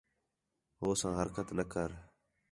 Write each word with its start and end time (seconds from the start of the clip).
ہو 0.79 0.89
ساں 0.99 1.13
حرکت 1.19 1.47
نہ 1.57 1.63
کر 1.71 1.89